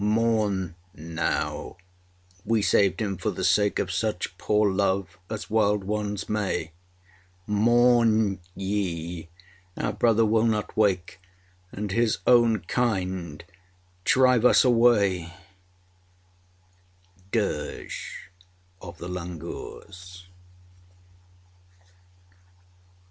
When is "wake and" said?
10.75-11.91